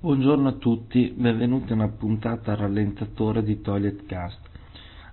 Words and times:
Buongiorno 0.00 0.46
a 0.46 0.52
tutti, 0.52 1.12
benvenuti 1.16 1.72
a 1.72 1.74
una 1.74 1.88
puntata 1.88 2.52
a 2.52 2.54
rallentatore 2.54 3.42
di 3.42 3.60
Toilet 3.60 4.06
Cast. 4.06 4.38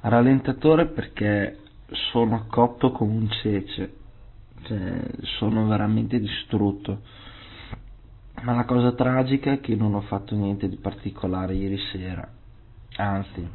Rallentatore 0.02 0.86
perché 0.86 1.58
sono 2.12 2.46
cotto 2.48 2.92
come 2.92 3.12
un 3.14 3.28
cece, 3.42 3.94
cioè 4.62 5.02
sono 5.40 5.66
veramente 5.66 6.20
distrutto. 6.20 7.02
Ma 8.44 8.54
la 8.54 8.66
cosa 8.66 8.92
tragica 8.92 9.54
è 9.54 9.60
che 9.60 9.74
non 9.76 9.96
ho 9.96 10.02
fatto 10.02 10.36
niente 10.36 10.70
di 10.70 10.76
particolare 10.76 11.56
ieri 11.56 11.80
sera, 11.92 12.32
anzi, 12.98 13.50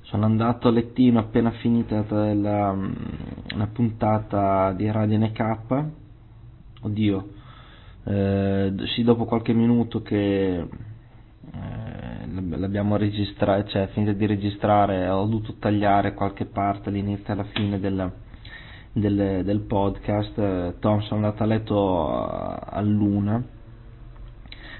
sono 0.00 0.24
andato 0.24 0.66
a 0.66 0.72
lettino 0.72 1.20
appena 1.20 1.52
finita 1.52 2.04
la, 2.34 2.76
la 3.54 3.66
puntata 3.68 4.72
di 4.72 4.90
Radio 4.90 5.18
NK, 5.18 5.84
oddio, 6.80 7.38
eh, 8.04 8.72
sì 8.94 9.02
dopo 9.02 9.24
qualche 9.24 9.52
minuto 9.52 10.02
che 10.02 10.56
eh, 10.56 10.68
l'abbiamo 12.56 12.96
registrato, 12.96 13.68
cioè 13.70 13.88
finita 13.88 14.12
di 14.12 14.26
registrare 14.26 15.08
ho 15.08 15.24
dovuto 15.26 15.54
tagliare 15.58 16.14
qualche 16.14 16.46
parte 16.46 16.88
all'inizio 16.88 17.26
e 17.28 17.32
alla 17.32 17.44
fine 17.52 17.78
del, 17.78 18.12
del, 18.92 19.42
del 19.44 19.60
podcast, 19.60 20.78
Tom 20.78 21.00
sono 21.00 21.24
andato 21.26 21.42
a 21.42 21.46
letto 21.46 22.08
a 22.08 22.80
luna, 22.80 23.42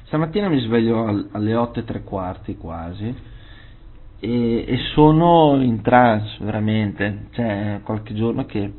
stamattina 0.04 0.48
mi 0.48 0.60
sveglio 0.60 1.28
alle 1.32 1.54
8 1.54 1.80
e 1.80 1.84
tre 1.84 2.02
quarti 2.02 2.56
quasi 2.56 3.14
e, 4.20 4.64
e 4.66 4.76
sono 4.94 5.60
in 5.60 5.82
trance 5.82 6.36
veramente, 6.40 7.26
cioè 7.32 7.80
qualche 7.84 8.14
giorno 8.14 8.44
che 8.46 8.72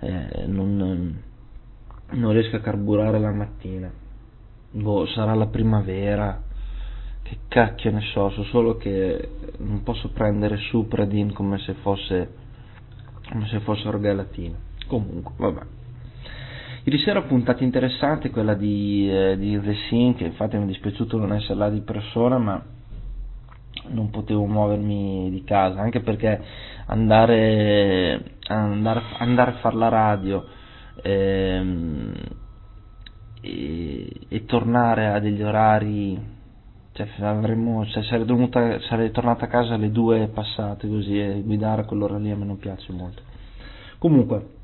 eh, 0.00 0.44
non 0.46 1.28
non 2.12 2.32
riesco 2.32 2.56
a 2.56 2.60
carburare 2.60 3.18
la 3.18 3.32
mattina. 3.32 3.90
Boh, 4.72 5.06
sarà 5.06 5.34
la 5.34 5.46
primavera, 5.46 6.42
che 7.22 7.38
cacchio 7.48 7.90
ne 7.90 8.00
so, 8.12 8.30
so 8.30 8.44
solo 8.44 8.76
che 8.76 9.30
non 9.58 9.82
posso 9.82 10.10
prendere 10.10 10.56
Supradin 10.56 11.32
come 11.32 11.58
se 11.58 11.74
fosse 11.74 12.38
come 13.30 13.46
se 13.46 13.60
fosse 13.60 13.86
orgalatino. 13.88 14.56
Comunque, 14.86 15.32
vabbè. 15.36 15.60
Ieri 16.84 16.98
sera 16.98 17.22
puntata 17.22 17.62
interessante 17.62 18.30
quella 18.30 18.54
di, 18.54 19.08
eh, 19.08 19.36
di 19.36 19.60
The 19.60 19.74
Sin, 19.88 20.16
infatti 20.18 20.56
mi 20.56 20.64
è 20.64 20.66
dispiaciuto 20.66 21.18
non 21.18 21.34
essere 21.34 21.54
là 21.54 21.68
di 21.70 21.80
persona, 21.80 22.38
ma 22.38 22.62
non 23.88 24.10
potevo 24.10 24.46
muovermi 24.46 25.30
di 25.30 25.44
casa, 25.44 25.80
anche 25.80 26.00
perché 26.00 26.42
andare, 26.86 28.36
andare, 28.48 29.02
andare 29.18 29.50
a 29.50 29.54
fare 29.58 29.76
la 29.76 29.88
radio 29.88 30.44
ehm, 31.02 32.12
e, 33.40 34.20
e, 34.28 34.44
tornare 34.44 35.06
a 35.08 35.18
degli 35.18 35.42
orari 35.42 36.38
cioè, 36.92 37.08
avremmo, 37.20 37.86
cioè, 37.86 38.02
sarei, 38.04 38.24
dovuta, 38.24 38.80
sarei 38.82 39.10
tornata 39.10 39.44
a 39.46 39.48
casa 39.48 39.74
alle 39.74 39.90
due 39.90 40.28
passate 40.28 40.88
così 40.88 41.18
e 41.18 41.42
guidare 41.44 41.82
a 41.82 41.84
quell'ora 41.84 42.18
lì 42.18 42.30
a 42.30 42.36
me 42.36 42.44
non 42.44 42.58
piace 42.58 42.92
molto. 42.92 43.22
Comunque 43.98 44.58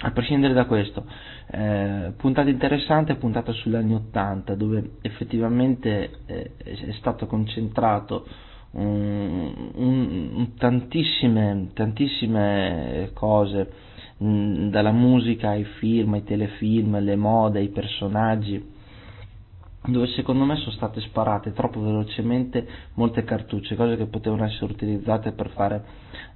a 0.00 0.12
prescindere 0.12 0.54
da 0.54 0.66
questo 0.66 1.04
eh, 1.50 2.12
puntata 2.16 2.48
interessante 2.48 3.16
puntata 3.16 3.50
sugli 3.52 3.74
anni 3.74 3.94
80 3.94 4.54
dove 4.54 4.90
effettivamente 5.00 6.10
eh, 6.26 6.52
è 6.56 6.92
stato 6.98 7.26
concentrato 7.26 8.24
un, 8.72 9.70
un, 9.74 10.54
tantissime, 10.56 11.70
tantissime 11.74 13.10
cose 13.14 13.72
Dalla 14.20 14.90
musica 14.90 15.50
ai 15.50 15.64
film, 15.78 16.14
ai 16.14 16.24
telefilm, 16.24 16.94
alle 16.96 17.14
mode, 17.14 17.60
ai 17.60 17.68
personaggi, 17.68 18.76
dove 19.86 20.08
secondo 20.08 20.44
me 20.44 20.56
sono 20.56 20.72
state 20.72 21.00
sparate 21.02 21.52
troppo 21.52 21.80
velocemente 21.80 22.66
molte 22.94 23.22
cartucce, 23.24 23.76
cose 23.76 23.96
che 23.96 24.06
potevano 24.06 24.44
essere 24.44 24.72
utilizzate 24.72 25.32
per 25.32 25.50
fare 25.50 25.84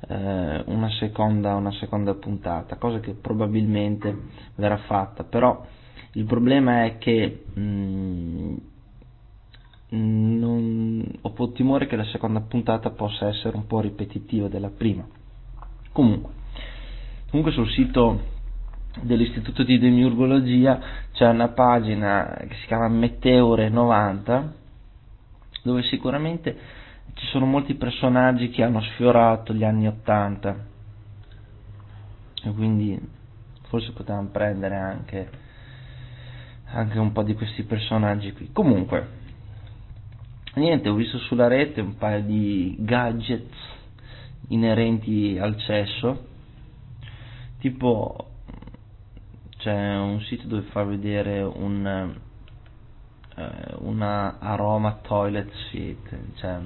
eh, 0.09 0.63
una, 0.67 0.89
seconda, 0.99 1.55
una 1.57 1.73
seconda 1.73 2.15
puntata, 2.15 2.77
cosa 2.77 3.01
che 3.01 3.15
probabilmente 3.15 4.17
verrà 4.55 4.79
fatta, 4.79 5.25
però 5.25 5.65
il 6.13 6.25
problema 6.25 6.85
è 6.85 6.99
che 6.99 7.45
mh, 7.53 8.55
non, 9.91 11.19
ho 11.21 11.53
timore 11.53 11.87
che 11.87 11.97
la 11.97 12.05
seconda 12.05 12.41
puntata 12.41 12.91
possa 12.91 13.29
essere 13.29 13.57
un 13.57 13.67
po' 13.67 13.81
ripetitiva 13.81 14.49
della 14.49 14.71
prima. 14.71 15.07
Comunque, 15.93 16.41
Comunque 17.33 17.55
sul 17.55 17.71
sito 17.71 18.21
dell'Istituto 19.01 19.63
di 19.63 19.79
Demiurgologia 19.79 20.79
c'è 21.13 21.27
una 21.27 21.49
pagina 21.49 22.37
che 22.47 22.55
si 22.61 22.67
chiama 22.67 22.89
Meteore 22.89 23.71
90 23.71 24.53
dove 25.63 25.83
sicuramente 25.85 26.55
ci 27.15 27.25
sono 27.29 27.47
molti 27.47 27.73
personaggi 27.73 28.51
che 28.51 28.63
hanno 28.63 28.83
sfiorato 28.83 29.55
gli 29.55 29.65
anni 29.65 29.87
80 29.87 30.67
e 32.45 32.51
quindi 32.53 33.01
forse 33.69 33.93
potevamo 33.93 34.29
prendere 34.29 34.77
anche, 34.77 35.31
anche 36.67 36.99
un 36.99 37.13
po' 37.13 37.23
di 37.23 37.33
questi 37.33 37.63
personaggi 37.63 38.33
qui. 38.35 38.51
Comunque, 38.53 39.09
niente, 40.57 40.91
ho 40.91 40.95
visto 40.95 41.17
sulla 41.17 41.49
rete 41.49 41.81
un 41.81 41.97
paio 41.97 42.25
di 42.25 42.77
gadgets 42.79 43.57
inerenti 44.49 45.39
al 45.41 45.57
cesso 45.57 46.29
tipo 47.63 48.27
c'è 49.59 49.97
un 49.97 50.21
sito 50.23 50.49
dove 50.49 50.63
fa 50.71 50.83
vedere 50.83 51.41
un 51.43 52.15
eh, 53.37 53.75
una 53.79 54.39
aroma 54.41 54.99
toilet 55.03 55.51
seat 55.71 56.17
cioè 56.35 56.59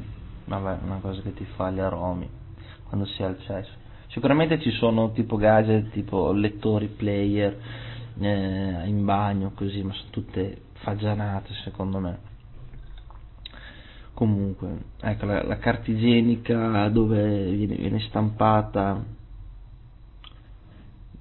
vabbè 0.47 0.79
una 0.85 0.99
cosa 1.01 1.21
che 1.21 1.35
ti 1.35 1.45
fa 1.57 1.71
gli 1.71 1.81
aromi 1.81 2.29
quando 2.89 3.07
si 3.07 3.23
ha 3.23 3.29
il 3.29 3.39
cesso 3.43 3.73
sicuramente 4.09 4.59
ci 4.61 4.71
sono 4.71 5.13
tipo 5.13 5.37
gadget 5.37 5.91
tipo 5.91 6.33
lettori 6.33 6.89
player 6.89 7.57
eh, 8.19 8.83
in 8.87 9.05
bagno 9.05 9.53
così 9.55 9.83
ma 9.83 9.93
sono 9.93 10.11
tutte 10.11 10.63
fagianate 10.87 11.53
secondo 11.65 11.99
me. 11.99 12.19
Comunque 14.15 14.85
ecco 15.01 15.27
la, 15.27 15.43
la 15.43 15.59
carta 15.59 15.91
igienica 15.91 16.89
dove 16.89 17.51
viene, 17.51 17.75
viene 17.75 18.01
stampata 18.01 19.05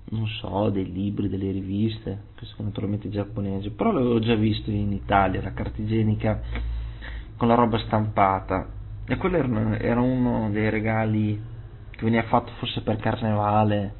non 0.10 0.28
so, 0.28 0.70
dei 0.70 0.92
libri, 0.92 1.30
delle 1.30 1.52
riviste, 1.52 2.26
che 2.36 2.46
sono 2.46 2.68
naturalmente 2.68 3.10
giapponesi, 3.10 3.72
però 3.72 3.92
l'avevo 3.92 4.20
già 4.20 4.36
visto 4.36 4.70
in 4.70 4.92
Italia, 4.92 5.42
la 5.42 5.54
carta 5.54 5.82
igienica 5.82 6.42
con 7.38 7.48
la 7.48 7.56
roba 7.56 7.78
stampata. 7.80 8.68
E 9.08 9.18
quello 9.18 9.38
era, 9.38 9.80
era 9.80 10.02
uno 10.02 10.50
dei 10.52 10.70
regali 10.70 11.42
che 11.92 12.04
veniva 12.04 12.24
fatto 12.24 12.52
forse 12.58 12.82
per 12.82 12.98
carnevale, 12.98 13.94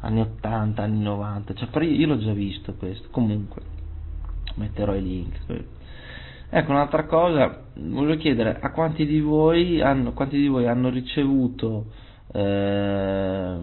anni 0.00 0.20
80, 0.20 0.82
anni 0.82 1.00
90, 1.00 1.54
cioè 1.54 1.68
però 1.68 1.84
io 1.84 2.06
l'ho 2.06 2.18
già 2.18 2.32
visto 2.32 2.74
questo, 2.74 3.08
comunque 3.10 3.62
metterò 4.56 4.94
i 4.94 5.02
link. 5.02 5.64
Ecco, 6.50 6.70
un'altra 6.70 7.04
cosa, 7.04 7.64
voglio 7.74 8.16
chiedere 8.16 8.58
a 8.60 8.70
quanti 8.72 9.06
di 9.06 9.20
voi 9.20 9.80
hanno, 9.80 10.12
quanti 10.12 10.36
di 10.38 10.48
voi 10.48 10.66
hanno 10.66 10.90
ricevuto 10.90 11.86
eh, 12.32 13.56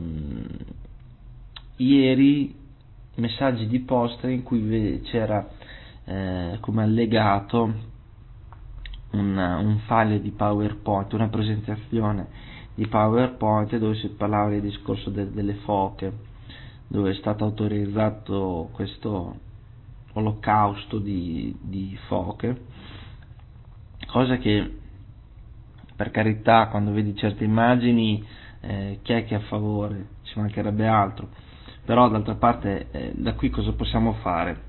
ieri 1.79 2.53
messaggi 3.15 3.67
di 3.67 3.79
posta 3.79 4.29
in 4.29 4.43
cui 4.43 5.01
c'era 5.05 5.47
eh, 6.05 6.57
come 6.59 6.83
allegato 6.83 7.73
una, 9.11 9.57
un 9.57 9.79
file 9.85 10.21
di 10.21 10.31
PowerPoint, 10.31 11.13
una 11.13 11.29
presentazione 11.29 12.27
di 12.75 12.85
PowerPoint 12.87 13.77
dove 13.77 13.95
si 13.95 14.09
parlava 14.09 14.49
del 14.49 14.61
discorso 14.61 15.09
de, 15.09 15.31
delle 15.31 15.55
foche, 15.55 16.11
dove 16.87 17.11
è 17.11 17.15
stato 17.15 17.43
autorizzato 17.45 18.69
questo 18.73 19.47
olocausto 20.13 20.97
di, 20.99 21.55
di 21.61 21.97
foche, 22.07 22.61
cosa 24.07 24.37
che 24.37 24.77
per 25.95 26.11
carità 26.11 26.67
quando 26.67 26.91
vedi 26.91 27.15
certe 27.15 27.43
immagini 27.43 28.25
eh, 28.61 28.99
chi 29.01 29.13
è 29.13 29.25
che 29.25 29.35
è 29.35 29.37
a 29.37 29.41
favore, 29.47 30.07
ci 30.23 30.39
mancherebbe 30.39 30.87
altro 30.87 31.47
però 31.89 32.07
d'altra 32.07 32.35
parte 32.35 32.89
eh, 32.91 33.13
da 33.15 33.33
qui 33.33 33.49
cosa 33.49 33.71
possiamo 33.71 34.13
fare? 34.21 34.61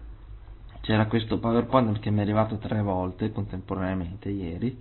C'era 0.80 1.04
questo 1.04 1.38
PowerPoint 1.38 1.98
che 1.98 2.08
mi 2.10 2.20
è 2.20 2.22
arrivato 2.22 2.56
tre 2.56 2.80
volte 2.80 3.30
contemporaneamente 3.30 4.30
ieri. 4.30 4.74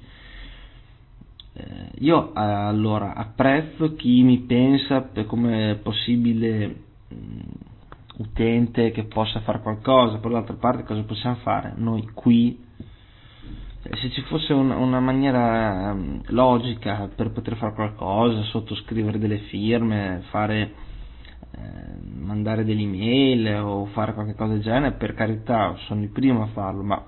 Eh, 1.51 1.63
io 1.97 2.30
eh, 2.30 2.39
allora 2.39 3.13
apprezzo 3.13 3.94
chi 3.95 4.21
mi 4.24 4.38
pensa 4.38 5.09
come 5.25 5.81
possibile 5.83 6.68
mh, 7.09 7.13
mm, 7.13 7.39
utente 8.19 8.92
che 8.92 9.03
possa 9.03 9.42
fare 9.42 9.59
qualcosa, 9.59 10.19
però 10.19 10.35
d'altra 10.35 10.56
parte 10.56 10.83
cosa 10.83 11.03
possiamo 11.03 11.35
fare? 11.44 11.74
Noi 11.75 12.07
qui 12.13 12.57
eh, 13.83 13.95
se 13.97 14.12
ci 14.12 14.21
fosse 14.21 14.53
una, 14.53 14.77
una 14.77 15.01
maniera 15.01 15.92
um, 15.92 16.21
logica 16.27 17.09
per 17.13 17.31
poter 17.31 17.57
fare 17.57 17.74
qualcosa, 17.74 18.44
sottoscrivere 18.44 19.19
delle 19.19 19.39
firme, 19.50 20.24
fare 20.30 20.88
eh, 21.51 22.08
mandare 22.30 22.64
delle 22.64 22.81
email 22.81 23.60
o 23.64 23.86
fare 23.88 24.14
qualche 24.14 24.36
cosa 24.36 24.54
del 24.54 24.62
genere, 24.62 24.96
per 24.96 25.16
carità, 25.16 25.76
sono 25.88 26.04
il 26.04 26.10
primo 26.10 26.44
a 26.44 26.48
farlo, 26.48 26.84
ma 26.84 27.04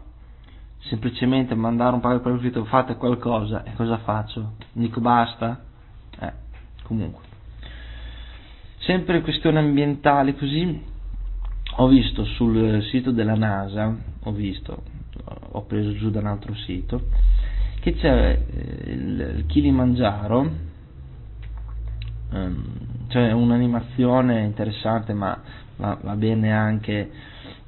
semplicemente 0.80 1.54
mandare 1.54 1.94
un 1.94 2.02
paio 2.02 2.18
di 2.20 2.40
scritto 2.40 2.66
fate 2.66 2.96
qualcosa 2.96 3.64
e 3.64 3.74
cosa 3.76 4.00
faccio? 4.00 4.54
Dico 4.72 5.00
basta? 5.00 5.64
Eh, 6.20 6.34
comunque. 6.84 7.24
Sempre 8.80 9.22
questioni 9.22 9.58
ambientali 9.60 10.36
così, 10.36 10.84
ho 11.76 11.88
visto 11.88 12.26
sul 12.26 12.82
sito 12.90 13.12
della 13.12 13.36
NASA, 13.36 13.96
ho 14.24 14.32
visto, 14.32 14.84
ho 15.52 15.62
preso 15.66 15.94
giù 15.94 16.10
da 16.10 16.20
un 16.20 16.26
altro 16.28 16.56
sito, 16.56 17.00
che 17.80 17.94
c'è 17.94 18.44
eh, 18.50 18.92
il 18.92 19.44
Kilimangiaro, 19.46 20.50
ehm, 22.32 22.81
c'è 23.12 23.32
un'animazione 23.34 24.40
interessante 24.42 25.14
ma 25.14 25.38
va, 25.76 25.98
va 26.02 26.16
bene 26.16 26.54
anche 26.54 27.12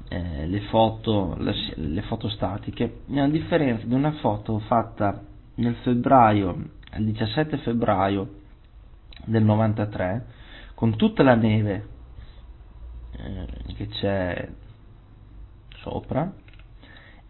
eh, 0.08 0.46
le, 0.46 0.60
foto, 0.62 1.36
le, 1.38 1.54
le 1.74 2.02
foto 2.02 2.28
statiche, 2.30 3.00
a 3.14 3.28
differenza 3.28 3.86
di 3.86 3.94
una 3.94 4.12
foto 4.12 4.58
fatta 4.60 5.22
nel 5.56 5.74
febbraio, 5.82 6.70
il 6.96 7.04
17 7.04 7.58
febbraio 7.58 8.40
del 9.26 9.44
93, 9.44 10.26
con 10.74 10.96
tutta 10.96 11.22
la 11.22 11.34
neve 11.34 11.88
eh, 13.12 13.46
che 13.76 13.86
c'è 13.88 14.48
sopra, 15.82 16.32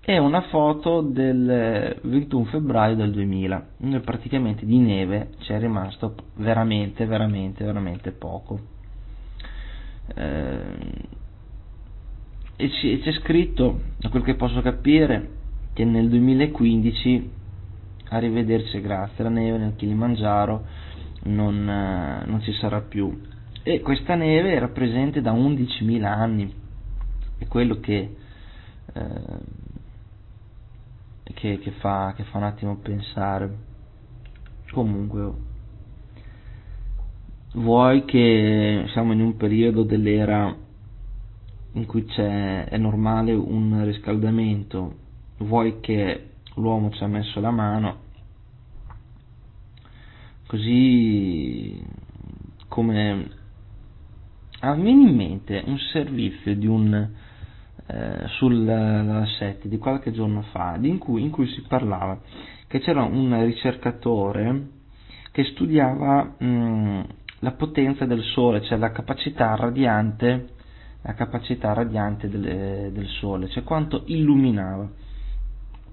e 0.07 0.19
una 0.19 0.43
foto 0.43 1.01
del 1.01 1.99
21 2.03 2.45
febbraio 2.45 2.95
del 2.95 3.11
2000, 3.11 3.67
dove 3.79 4.01
praticamente 4.01 4.67
di 4.67 4.79
neve 4.79 5.31
c'è 5.41 5.59
rimasto 5.59 6.15
veramente, 6.37 7.07
veramente, 7.07 7.65
veramente 7.65 8.11
poco. 8.11 8.61
Eh, 10.15 11.23
e 12.57 12.69
c'è 13.03 13.13
scritto, 13.15 13.81
da 13.99 14.11
quel 14.11 14.23
che 14.23 14.35
posso 14.35 14.61
capire, 14.61 15.31
che 15.73 15.85
nel 15.85 16.09
2015, 16.09 17.31
arrivederci 18.11 18.81
grazie, 18.81 19.25
la 19.25 19.31
neve 19.31 19.59
nel 19.59 19.75
Kilimangiaro 19.75 20.65
non, 21.25 21.69
eh, 21.69 22.25
non 22.27 22.41
ci 22.43 22.53
sarà 22.53 22.81
più. 22.81 23.21
E 23.63 23.81
questa 23.81 24.15
neve 24.15 24.53
era 24.53 24.69
presente 24.69 25.21
da 25.21 25.33
11.000 25.33 26.05
anni, 26.05 26.55
è 27.39 27.47
quello 27.47 27.81
che, 27.81 28.15
eh, 28.93 29.03
che, 31.35 31.59
che, 31.59 31.71
fa, 31.73 32.15
che 32.17 32.25
fa 32.25 32.39
un 32.39 32.45
attimo 32.45 32.77
pensare. 32.77 33.73
Comunque, 34.71 35.33
vuoi 37.55 38.05
che 38.05 38.85
siamo 38.93 39.13
in 39.13 39.21
un 39.21 39.37
periodo 39.37 39.83
dell'era 39.83 40.57
in 41.73 41.87
cui 41.87 42.05
è 42.07 42.77
normale 42.77 43.33
un 43.33 43.85
riscaldamento, 43.85 44.95
vuoi 45.39 45.81
che 45.81 46.31
l'uomo 46.55 46.91
ci 46.91 47.03
ha 47.03 47.09
messo 47.09 47.41
la 47.41 47.51
mano, 47.51 47.97
così 50.47 51.83
come 52.69 53.29
ah, 54.61 54.75
viene 54.75 55.09
in 55.09 55.17
mente 55.17 55.63
un 55.67 55.79
servizio 55.79 56.55
di 56.55 56.67
un 56.67 57.11
eh, 57.87 58.27
sulla 58.39 59.25
7 59.39 59.69
di 59.69 59.79
qualche 59.79 60.13
giorno 60.13 60.43
fa 60.53 60.77
in 60.81 60.99
cui, 60.99 61.23
in 61.23 61.31
cui, 61.31 61.47
si 61.49 61.63
parlava 61.63 62.19
che 62.67 62.81
c'era 62.81 63.03
un 63.03 63.45
ricercatore 63.45 64.69
che 65.31 65.45
studiava 65.45 66.35
mh, 66.39 67.07
la 67.41 67.53
potenza 67.53 68.05
del 68.07 68.23
sole, 68.23 68.63
cioè 68.63 68.79
la 68.79 68.91
capacità 68.91 69.55
radiante 69.57 70.49
la 71.05 71.13
capacità 71.15 71.73
radiante 71.75 72.29
del, 72.31 72.91
del 72.93 73.07
Sole, 73.21 73.49
cioè 73.51 73.63
quanto 73.63 74.05
illuminava. 74.07 74.89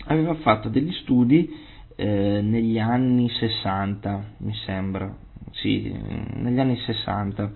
Aveva 0.06 0.34
fatto 0.36 0.70
degli 0.70 0.92
studi 0.94 1.50
eh, 1.96 2.40
negli 2.42 2.80
anni 2.80 3.30
60, 3.30 4.24
mi 4.38 4.54
sembra, 4.66 5.14
sì, 5.52 5.92
negli 6.36 6.60
anni 6.60 6.78
60, 6.78 7.52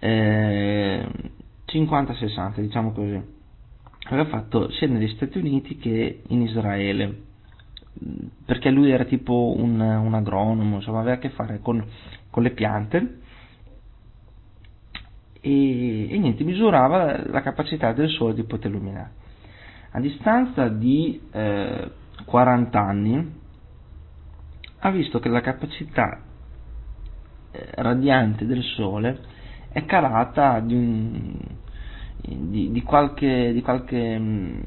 eh, 0.00 1.06
50-60, 1.66 2.60
diciamo 2.60 2.92
così. 2.92 3.34
Aveva 4.08 4.28
fatto 4.28 4.70
sia 4.72 4.86
negli 4.86 5.08
Stati 5.14 5.38
Uniti 5.38 5.76
che 5.78 6.22
in 6.28 6.42
Israele, 6.42 7.22
perché 8.44 8.70
lui 8.70 8.90
era 8.90 9.04
tipo 9.04 9.54
un, 9.56 9.80
un 9.80 10.14
agronomo, 10.14 10.76
insomma 10.76 11.00
aveva 11.00 11.16
a 11.16 11.18
che 11.18 11.30
fare 11.30 11.58
con, 11.60 11.84
con 12.30 12.42
le 12.42 12.50
piante 12.50 13.18
e, 15.40 16.12
e 16.12 16.18
niente, 16.18 16.44
misurava 16.44 17.24
la 17.28 17.40
capacità 17.42 17.92
del 17.92 18.08
Sole 18.10 18.34
di 18.34 18.42
poter 18.44 18.70
illuminare. 18.70 19.10
A 19.92 20.00
distanza 20.00 20.68
di 20.68 21.20
eh, 21.30 21.90
40 22.24 22.78
anni 22.80 23.34
ha 24.80 24.90
visto 24.90 25.18
che 25.20 25.28
la 25.28 25.40
capacità 25.40 26.20
eh, 27.50 27.68
radiante 27.76 28.44
del 28.44 28.62
Sole 28.62 29.20
è 29.70 29.84
calata 29.84 30.60
di, 30.60 30.74
un, 30.74 31.38
di, 32.26 32.70
di 32.70 32.82
qualche, 32.82 33.52
di 33.52 33.62
qualche 33.62 34.18
mh, 34.18 34.22
mm, 34.22 34.60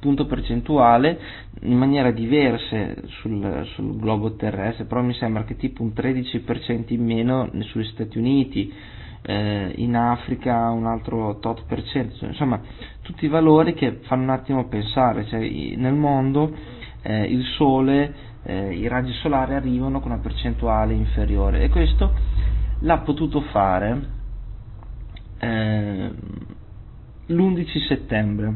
punto 0.00 0.26
percentuale 0.26 1.18
in 1.62 1.76
maniera 1.76 2.10
diversa 2.10 2.94
sul, 3.06 3.66
sul, 3.74 3.96
globo 3.98 4.34
terrestre, 4.34 4.84
però 4.84 5.02
mi 5.02 5.14
sembra 5.14 5.44
che 5.44 5.56
tipo 5.56 5.82
un 5.82 5.92
13% 5.94 6.92
in 6.92 7.04
meno 7.04 7.50
sugli 7.60 7.84
Stati 7.86 8.18
Uniti, 8.18 8.72
eh, 9.22 9.72
in 9.76 9.96
Africa 9.96 10.70
un 10.70 10.86
altro 10.86 11.38
tot 11.40 11.64
per 11.66 11.82
cento, 11.84 12.24
insomma 12.24 12.60
tutti 13.02 13.24
i 13.24 13.28
valori 13.28 13.74
che 13.74 14.00
fanno 14.02 14.22
un 14.22 14.30
attimo 14.30 14.68
pensare, 14.68 15.26
cioè, 15.26 15.40
nel 15.76 15.94
mondo 15.94 16.54
eh, 17.02 17.24
il 17.24 17.42
sole, 17.56 18.14
eh, 18.44 18.74
i 18.74 18.86
raggi 18.86 19.12
solari 19.14 19.54
arrivano 19.54 20.00
con 20.00 20.12
una 20.12 20.20
percentuale 20.20 20.94
inferiore 20.94 21.62
e 21.62 21.68
questo 21.68 22.12
l'ha 22.80 22.98
potuto 22.98 23.40
fare 23.40 24.14
eh, 25.38 26.10
l'11 27.26 27.86
settembre 27.86 28.54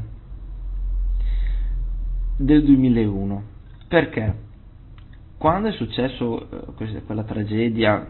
del 2.36 2.64
2001 2.64 3.42
perché 3.88 4.34
quando 5.36 5.68
è 5.68 5.72
successo 5.72 6.76
eh, 6.78 7.02
quella 7.06 7.24
tragedia 7.24 8.06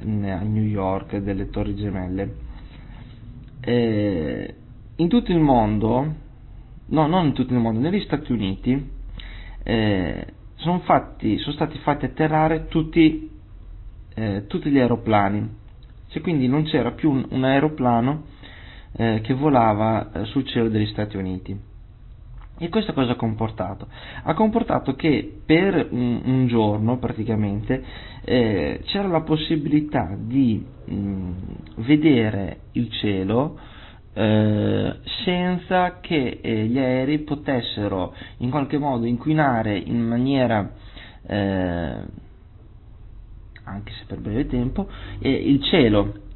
a 0.00 0.40
New 0.42 0.62
York 0.62 1.16
delle 1.18 1.50
Torri 1.50 1.74
Gemelle. 1.74 2.34
Eh, 3.60 4.54
in 4.96 5.08
tutto 5.08 5.32
il 5.32 5.40
mondo, 5.40 6.14
no, 6.86 7.06
non 7.06 7.26
in 7.26 7.32
tutto 7.32 7.52
il 7.52 7.58
mondo, 7.58 7.80
negli 7.80 8.02
Stati 8.02 8.30
Uniti 8.32 8.90
eh, 9.62 10.26
sono, 10.56 10.80
fatti, 10.80 11.38
sono, 11.38 11.54
stati 11.54 11.78
fatti 11.78 12.04
atterrare 12.04 12.66
tutti, 12.68 13.30
eh, 14.14 14.44
tutti 14.46 14.70
gli 14.70 14.78
aeroplani, 14.78 15.48
cioè, 16.08 16.22
quindi 16.22 16.46
non 16.46 16.64
c'era 16.64 16.92
più 16.92 17.10
un, 17.10 17.26
un 17.30 17.44
aeroplano 17.44 18.24
eh, 18.96 19.20
che 19.22 19.34
volava 19.34 20.10
eh, 20.12 20.24
sul 20.26 20.44
cielo 20.46 20.68
degli 20.68 20.86
Stati 20.86 21.16
Uniti. 21.16 21.58
E 22.60 22.68
questo 22.70 22.92
cosa 22.92 23.12
ha 23.12 23.16
comportato? 23.16 23.86
Ha 24.24 24.34
comportato 24.34 24.94
che 24.96 25.40
per 25.46 25.88
un, 25.90 26.20
un 26.24 26.46
giorno 26.48 26.98
praticamente 26.98 27.84
eh, 28.24 28.80
c'era 28.84 29.06
la 29.06 29.20
possibilità 29.20 30.16
di 30.18 30.64
mh, 30.86 31.30
vedere 31.76 32.62
il 32.72 32.90
cielo 32.90 33.56
eh, 34.12 34.96
senza 35.24 36.00
che 36.00 36.40
eh, 36.42 36.64
gli 36.64 36.78
aerei 36.78 37.20
potessero 37.20 38.12
in 38.38 38.50
qualche 38.50 38.76
modo 38.78 39.06
inquinare 39.06 39.78
in 39.78 40.00
maniera 40.04 40.72
eh, 41.24 42.26
anche 43.62 43.92
se 43.92 44.04
per 44.08 44.18
breve 44.18 44.46
tempo 44.46 44.88
il 45.20 45.62
cielo 45.62 46.26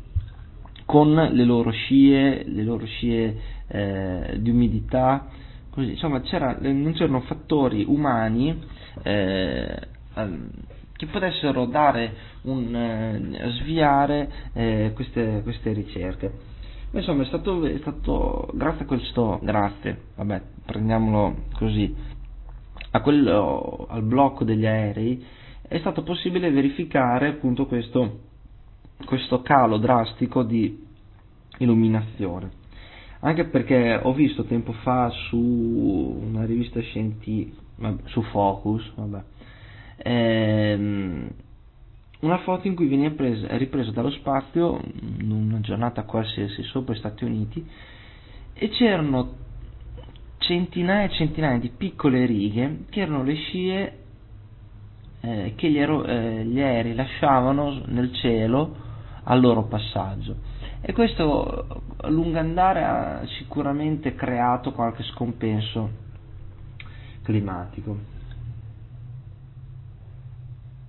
con 0.93 1.15
le 1.15 1.45
loro 1.45 1.71
scie, 1.71 2.45
le 2.47 2.63
loro 2.63 2.85
scie 2.85 3.37
eh, 3.67 4.37
di 4.39 4.51
umidità 4.51 5.27
Così, 5.73 5.93
insomma, 5.93 6.21
c'era, 6.21 6.59
non 6.61 6.93
c'erano 6.93 7.21
fattori 7.23 7.83
umani 7.89 8.63
eh, 9.05 9.79
che 10.95 11.07
potessero 11.07 11.65
dare 11.65 12.15
un, 12.43 12.77
eh, 12.77 13.51
sviare 13.63 14.31
eh, 14.53 14.91
queste, 14.95 15.41
queste, 15.43 15.73
ricerche. 15.73 16.31
Ma 16.91 16.99
insomma, 16.99 17.23
è 17.23 17.27
stato, 17.27 17.65
è 17.65 17.79
stato, 17.79 18.51
grazie 18.53 18.85
a 18.85 18.87
questo, 18.87 19.41
grazie, 19.43 19.99
vabbè, 20.17 20.43
prendiamolo 20.67 21.45
così, 21.55 21.95
quello, 23.03 23.87
al 23.89 24.03
blocco 24.03 24.45
degli 24.45 24.67
aerei 24.67 25.25
è 25.67 25.79
stato 25.79 26.03
possibile 26.03 26.51
verificare 26.51 27.29
appunto 27.29 27.65
questo, 27.65 28.32
questo 29.05 29.43
calo 29.43 29.79
drastico 29.79 30.43
di 30.43 30.85
illuminazione. 31.59 32.61
Anche 33.21 33.45
perché 33.45 34.01
ho 34.03 34.13
visto 34.13 34.45
tempo 34.45 34.73
fa 34.73 35.09
su 35.29 35.39
una 35.39 36.45
rivista 36.45 36.81
scientifica, 36.81 37.61
su 38.07 38.23
Focus, 38.23 38.93
vabbè, 38.97 39.23
ehm, 39.99 41.29
una 42.21 42.39
foto 42.39 42.67
in 42.67 42.75
cui 42.75 42.87
viene 42.87 43.11
presa, 43.13 43.57
ripresa 43.57 43.91
dallo 43.91 44.11
spazio 44.11 44.81
in 45.21 45.31
una 45.31 45.61
giornata 45.61 46.05
qualsiasi 46.05 46.63
sopra 46.65 46.95
gli 46.95 46.99
Stati 46.99 47.25
Uniti 47.25 47.65
e 48.55 48.69
c'erano 48.69 49.41
centinaia 50.39 51.07
e 51.07 51.15
centinaia 51.15 51.59
di 51.59 51.71
piccole 51.71 52.27
righe 52.27 52.85
che 52.91 53.01
erano 53.01 53.23
le 53.23 53.35
scie 53.35 53.99
eh, 55.21 55.53
che 55.57 55.71
gli, 55.71 55.79
ero, 55.79 56.05
eh, 56.05 56.45
gli 56.45 56.61
aerei 56.61 56.95
lasciavano 56.95 57.83
nel 57.87 58.13
cielo 58.15 58.91
al 59.25 59.41
loro 59.41 59.65
passaggio 59.65 60.37
e 60.81 60.93
questo 60.93 61.83
a 61.97 62.09
lungo 62.09 62.39
andare 62.39 62.83
ha 62.83 63.27
sicuramente 63.39 64.15
creato 64.17 64.73
qualche 64.73 65.05
scompenso 65.05 65.91
climatico. 67.23 67.97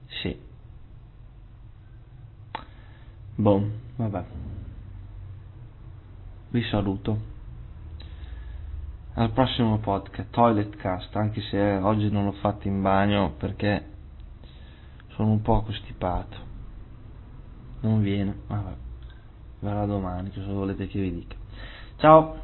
Sì. 0.07 0.35
Boh, 3.35 3.69
vabbè. 3.95 4.23
Vi 6.49 6.63
saluto. 6.63 7.31
Al 9.15 9.29
prossimo 9.31 9.77
podcast, 9.77 10.31
Toilet 10.31 10.75
Cast, 10.77 11.15
anche 11.15 11.41
se 11.41 11.59
oggi 11.59 12.09
non 12.09 12.25
l'ho 12.25 12.31
fatto 12.31 12.67
in 12.67 12.81
bagno 12.81 13.33
perché 13.37 13.85
sono 15.09 15.29
un 15.29 15.41
po' 15.43 15.61
costipato. 15.61 16.52
Non 17.83 18.01
viene, 18.01 18.33
vabbè. 18.47 18.75
Verrà 19.59 19.85
domani, 19.85 20.31
cosa 20.31 20.51
volete 20.51 20.87
che 20.87 20.99
vi 21.01 21.13
dica. 21.13 21.35
Ciao! 21.97 22.42